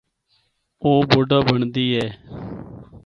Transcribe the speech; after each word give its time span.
او 0.83 0.91
بڈھا 1.09 1.39
بنڑدی 1.47 1.85
اے۔ 1.95 2.07